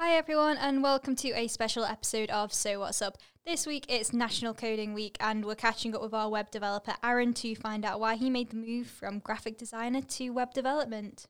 [0.00, 3.18] Hi, everyone, and welcome to a special episode of So What's Up.
[3.44, 7.34] This week it's National Coding Week, and we're catching up with our web developer Aaron
[7.34, 11.26] to find out why he made the move from graphic designer to web development.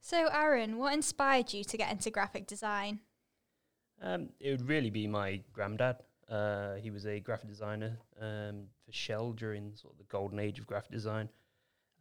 [0.00, 3.00] So, Aaron, what inspired you to get into graphic design?
[4.00, 5.96] Um, it would really be my granddad.
[6.30, 10.60] Uh, he was a graphic designer um, for Shell during sort of the golden age
[10.60, 11.28] of graphic design.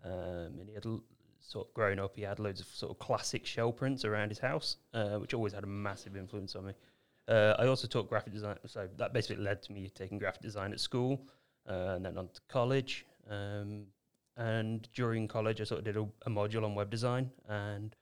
[0.04, 1.04] Um, and he had l-
[1.40, 4.40] sort of grown up, he had loads of sort of classic Shell prints around his
[4.40, 6.74] house, uh, which always had a massive influence on me.
[7.28, 10.74] Uh, I also taught graphic design, so that basically led to me taking graphic design
[10.74, 11.26] at school
[11.70, 13.06] uh, and then on to college.
[13.30, 13.86] Um,
[14.36, 17.96] and during college, I sort of did a, a module on web design, and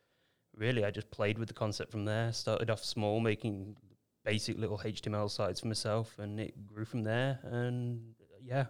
[0.55, 2.31] really, I just played with the concept from there.
[2.31, 3.75] Started off small, making
[4.23, 7.39] basic little HTML sites for myself, and it grew from there.
[7.43, 8.65] And yeah,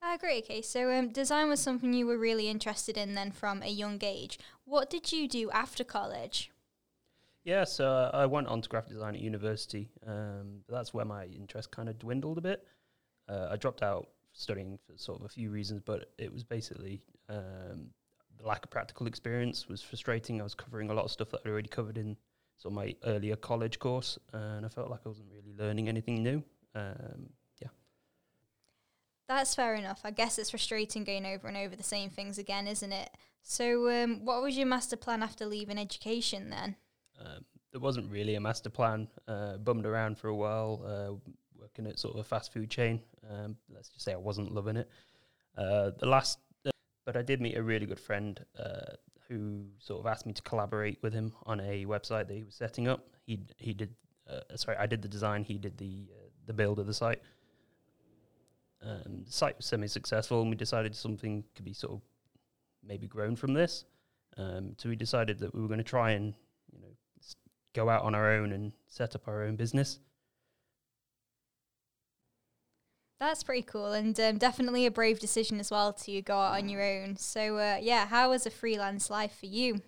[0.00, 0.44] Ah, great.
[0.44, 3.98] Okay, so um, design was something you were really interested in then from a young
[4.02, 4.38] age.
[4.64, 6.50] What did you do after college?
[7.44, 9.88] Yeah, so uh, I went on to graphic design at university.
[10.06, 12.66] Um, that's where my interest kind of dwindled a bit.
[13.28, 17.02] Uh, I dropped out studying for sort of a few reasons, but it was basically
[17.28, 17.90] um,
[18.38, 20.40] the lack of practical experience was frustrating.
[20.40, 22.16] I was covering a lot of stuff that I'd already covered in
[22.56, 26.22] sort of my earlier college course, and I felt like I wasn't really learning anything
[26.22, 26.42] new.
[26.74, 27.30] Um,
[29.28, 30.00] That's fair enough.
[30.04, 33.10] I guess it's frustrating going over and over the same things again, isn't it?
[33.42, 36.76] So, um, what was your master plan after leaving education then?
[37.20, 39.08] Um, there wasn't really a master plan.
[39.26, 43.00] Uh, bummed around for a while, uh, working at sort of a fast food chain.
[43.30, 44.88] Um, let's just say I wasn't loving it.
[45.56, 46.70] Uh, the last, uh,
[47.04, 48.94] but I did meet a really good friend uh,
[49.28, 52.54] who sort of asked me to collaborate with him on a website that he was
[52.54, 53.06] setting up.
[53.26, 53.94] He he did,
[54.30, 55.44] uh, sorry, I did the design.
[55.44, 57.20] He did the uh, the build of the site.
[58.82, 62.02] Um, the site was semi-successful, and we decided something could be sort of
[62.86, 63.84] maybe grown from this.
[64.36, 66.32] Um, so we decided that we were going to try and
[66.72, 66.94] you know
[67.74, 69.98] go out on our own and set up our own business.
[73.20, 76.68] That's pretty cool and um, definitely a brave decision as well to go out on
[76.68, 77.16] your own.
[77.16, 79.82] So, uh, yeah, how was a freelance life for you?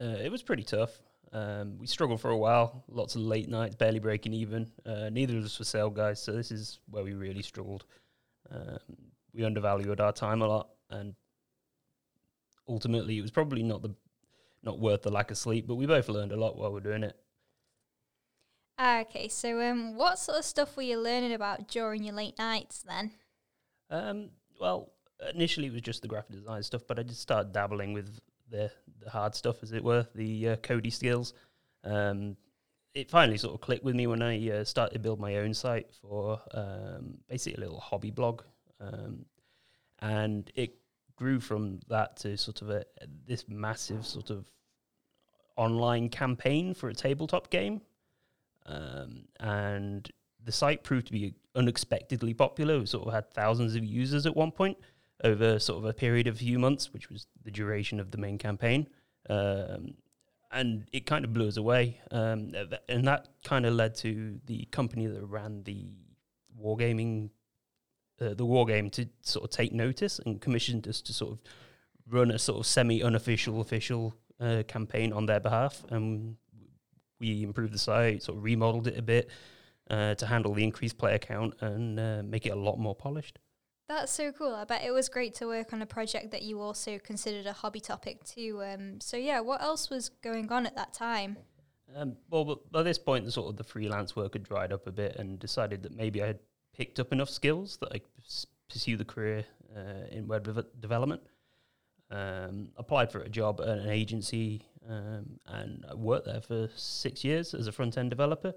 [0.00, 1.00] Uh, it was pretty tough.
[1.32, 4.70] Um, we struggled for a while, lots of late nights, barely breaking even.
[4.86, 7.84] Uh, neither of us were sale guys, so this is where we really struggled.
[8.50, 8.78] Um,
[9.34, 11.14] we undervalued our time a lot, and
[12.68, 13.94] ultimately, it was probably not the
[14.62, 15.66] not worth the lack of sleep.
[15.66, 17.16] But we both learned a lot while we're doing it.
[18.78, 22.38] Ah, okay, so um, what sort of stuff were you learning about during your late
[22.38, 23.10] nights then?
[23.90, 24.92] Um, well,
[25.34, 28.20] initially it was just the graphic design stuff, but I just started dabbling with
[28.50, 28.70] the
[29.00, 31.34] the hard stuff, as it were, the uh, Cody skills.
[31.84, 32.36] Um,
[32.94, 35.54] it finally sort of clicked with me when I uh, started to build my own
[35.54, 38.42] site for um, basically a little hobby blog,
[38.80, 39.24] um,
[40.00, 40.74] and it
[41.16, 42.84] grew from that to sort of a
[43.26, 44.50] this massive sort of
[45.56, 47.80] online campaign for a tabletop game,
[48.66, 50.10] um, and
[50.44, 52.78] the site proved to be unexpectedly popular.
[52.78, 54.78] We sort of had thousands of users at one point
[55.24, 58.18] over sort of a period of a few months, which was the duration of the
[58.18, 58.88] main campaign.
[59.28, 59.94] Um,
[60.50, 62.00] and it kind of blew us away.
[62.10, 62.52] Um,
[62.88, 65.92] and that kind of led to the company that ran the
[66.60, 67.30] wargaming,
[68.20, 71.38] uh, the war game to sort of take notice and commissioned us to sort of
[72.10, 75.84] run a sort of semi-unofficial, official uh, campaign on their behalf.
[75.90, 76.36] And
[77.20, 79.30] we improved the site, sort of remodeled it a bit
[79.90, 83.38] uh, to handle the increased player count and uh, make it a lot more polished.
[83.88, 84.54] That's so cool.
[84.54, 87.54] I bet it was great to work on a project that you also considered a
[87.54, 88.62] hobby topic too.
[88.62, 91.38] Um, so, yeah, what else was going on at that time?
[91.96, 94.92] Um, well, by this point, the sort of the freelance work had dried up a
[94.92, 96.38] bit, and decided that maybe I had
[96.76, 98.10] picked up enough skills that I could
[98.70, 100.44] pursue the career uh, in web
[100.80, 101.22] development.
[102.10, 107.24] Um, applied for a job at an agency, um, and I worked there for six
[107.24, 108.52] years as a front end developer.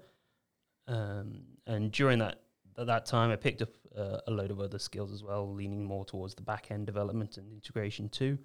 [0.88, 2.41] Um, and during that
[2.78, 5.84] at that time, I picked up uh, a load of other skills as well, leaning
[5.84, 8.38] more towards the back end development and integration too.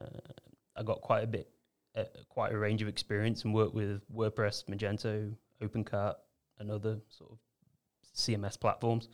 [0.00, 0.32] Uh,
[0.76, 1.50] I got quite a bit,
[1.96, 6.14] uh, quite a range of experience and worked with WordPress, Magento, OpenCart,
[6.58, 7.38] and other sort of
[8.16, 9.08] CMS platforms.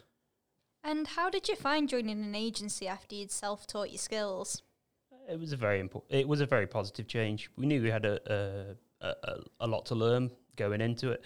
[0.82, 4.62] And how did you find joining an agency after you'd self taught your skills?
[5.30, 6.12] It was a very important.
[6.12, 7.48] It was a very positive change.
[7.56, 11.22] We knew we had a a, a, a lot to learn going into it,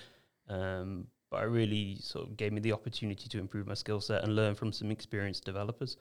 [0.49, 4.25] um, but it really sort of gave me the opportunity to improve my skill set
[4.25, 5.97] and learn from some experienced developers.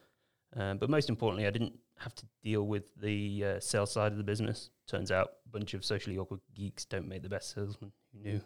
[0.55, 4.17] Um, but most importantly, I didn't have to deal with the uh, sales side of
[4.17, 4.69] the business.
[4.87, 7.91] Turns out, a bunch of socially awkward geeks don't make the best salesmen.
[8.13, 8.41] Who knew?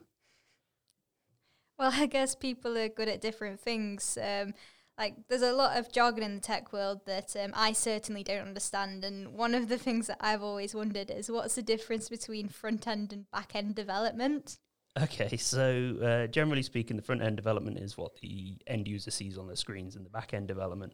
[1.78, 4.18] Well, I guess people are good at different things.
[4.22, 4.54] Um,
[4.98, 8.48] like there's a lot of jargon in the tech world that um, I certainly don't
[8.48, 9.04] understand.
[9.04, 12.88] And one of the things that I've always wondered is what's the difference between front
[12.88, 14.57] end and back end development?
[14.99, 19.38] Okay, so uh, generally speaking, the front end development is what the end user sees
[19.38, 20.93] on the screens, and the back end development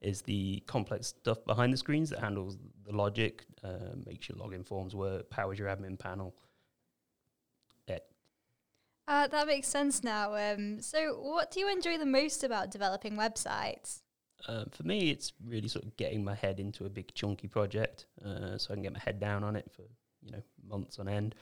[0.00, 2.56] is the complex stuff behind the screens that handles
[2.86, 6.34] the logic, uh, makes your login forms work, powers your admin panel.
[7.86, 7.98] Yeah.
[9.06, 10.34] Uh, that makes sense now.
[10.34, 14.00] Um, so, what do you enjoy the most about developing websites?
[14.48, 18.06] Um, for me, it's really sort of getting my head into a big chunky project,
[18.24, 19.82] uh, so I can get my head down on it for
[20.22, 21.34] you know months on end.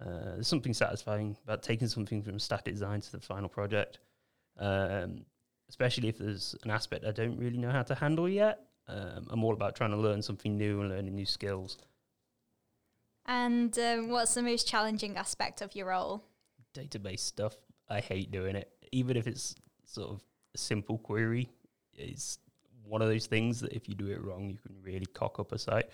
[0.00, 3.98] Uh, there's something satisfying about taking something from static design to the final project.
[4.58, 5.24] Um,
[5.68, 8.60] especially if there's an aspect I don't really know how to handle yet.
[8.88, 11.78] Um, I'm all about trying to learn something new and learning new skills.
[13.26, 16.24] And um, what's the most challenging aspect of your role?
[16.74, 17.54] Database stuff.
[17.90, 19.54] I hate doing it, even if it's
[19.84, 20.22] sort of
[20.54, 21.50] a simple query.
[21.92, 22.38] It's
[22.84, 25.52] one of those things that if you do it wrong, you can really cock up
[25.52, 25.90] a site.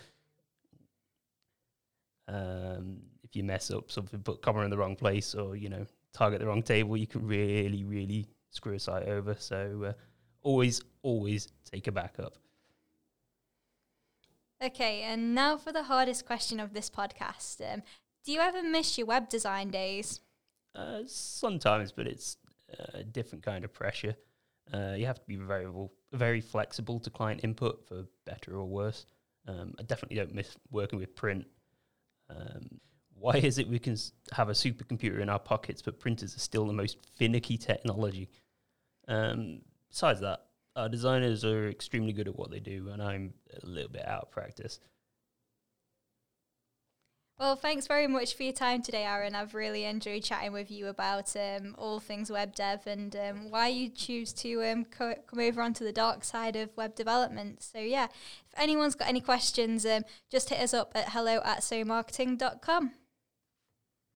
[2.29, 3.03] Um,
[3.35, 6.47] you mess up something, put comma in the wrong place, or you know target the
[6.47, 9.35] wrong table, you can really, really screw a site over.
[9.39, 9.93] So uh,
[10.43, 12.39] always, always take a backup.
[14.63, 17.61] Okay, and now for the hardest question of this podcast.
[17.61, 17.83] Um,
[18.25, 20.21] do you ever miss your web design days?
[20.75, 22.39] Uh, sometimes, but it's
[22.95, 24.15] a different kind of pressure.
[24.73, 25.67] Uh, you have to be very,
[26.13, 29.05] very flexible to client input for better or worse.
[29.47, 31.47] Um, I definitely don't miss working with print.
[32.31, 32.81] Um,
[33.25, 33.97] why is it we can
[34.33, 38.29] have a supercomputer in our pockets, but printers are still the most finicky technology?
[39.09, 40.41] Um, besides that,
[40.77, 43.33] our designers are extremely good at what they do, and I'm
[43.63, 44.79] a little bit out of practice.
[47.39, 49.35] Well, thanks very much for your time today, Aaron.
[49.35, 53.69] I've really enjoyed chatting with you about um, all things web dev and um, why
[53.69, 57.63] you choose to um, co- come over onto the dark side of web development.
[57.63, 61.61] So, yeah, if anyone's got any questions, um, just hit us up at hello at
[61.61, 62.93] somarketing.com.